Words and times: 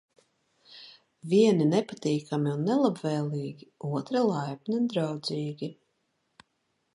Vieni 1.33 1.67
netīkami 1.73 2.53
un 2.53 2.63
nelabvēlīgi, 2.69 3.69
otri 3.91 4.25
laipni 4.31 4.79
un 4.81 4.89
draudzīgi. 4.95 5.71